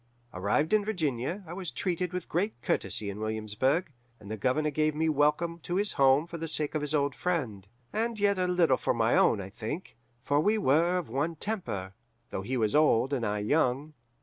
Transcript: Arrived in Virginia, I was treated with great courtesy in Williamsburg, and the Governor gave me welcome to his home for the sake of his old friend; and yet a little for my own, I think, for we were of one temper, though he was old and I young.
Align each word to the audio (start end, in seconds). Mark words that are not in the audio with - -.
Arrived 0.33 0.73
in 0.73 0.83
Virginia, 0.83 1.43
I 1.45 1.53
was 1.53 1.69
treated 1.69 2.11
with 2.11 2.27
great 2.27 2.59
courtesy 2.63 3.11
in 3.11 3.19
Williamsburg, 3.19 3.91
and 4.19 4.31
the 4.31 4.35
Governor 4.35 4.71
gave 4.71 4.95
me 4.95 5.09
welcome 5.09 5.59
to 5.59 5.75
his 5.75 5.91
home 5.93 6.25
for 6.25 6.39
the 6.39 6.47
sake 6.47 6.73
of 6.73 6.81
his 6.81 6.95
old 6.95 7.13
friend; 7.13 7.67
and 7.93 8.19
yet 8.19 8.39
a 8.39 8.47
little 8.47 8.77
for 8.77 8.95
my 8.95 9.15
own, 9.15 9.39
I 9.39 9.51
think, 9.51 9.95
for 10.23 10.39
we 10.39 10.57
were 10.57 10.97
of 10.97 11.07
one 11.07 11.35
temper, 11.35 11.93
though 12.31 12.41
he 12.41 12.57
was 12.57 12.75
old 12.75 13.13
and 13.13 13.23
I 13.23 13.41
young. 13.45 13.93